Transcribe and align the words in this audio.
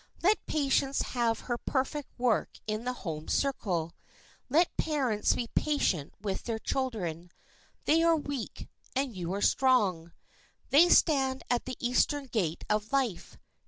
Let 0.23 0.43
patience 0.47 1.03
have 1.13 1.41
her 1.41 1.59
perfect 1.59 2.17
work 2.17 2.57
in 2.65 2.85
the 2.85 2.93
home 3.05 3.27
circle. 3.27 3.93
Let 4.49 4.75
parents 4.75 5.33
be 5.35 5.45
patient 5.53 6.11
with 6.19 6.45
their 6.45 6.57
children. 6.57 7.29
They 7.85 8.01
are 8.01 8.15
weak, 8.15 8.67
and 8.95 9.15
you 9.15 9.31
are 9.33 9.43
strong. 9.43 10.11
They 10.71 10.89
stand 10.89 11.43
at 11.51 11.65
the 11.65 11.77
eastern 11.79 12.25
gate 12.25 12.63
of 12.67 12.91
life. 12.91 13.37